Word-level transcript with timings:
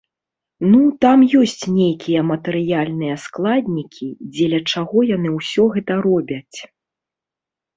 Ну, 0.69 0.77
там 1.03 1.19
ёсць 1.41 1.63
нейкія 1.79 2.23
матэрыяльныя 2.31 3.15
складнікі, 3.25 4.07
дзеля 4.33 4.59
чаго 4.73 4.97
яны 5.15 5.29
ўсё 5.37 5.63
гэта 5.77 5.93
робяць. 6.09 6.57